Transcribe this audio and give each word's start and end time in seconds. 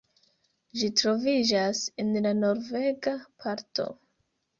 Ĝi 0.77 0.87
troviĝas 1.01 1.81
en 2.03 2.09
la 2.27 2.31
norvega 2.37 3.13
parto. 3.45 3.87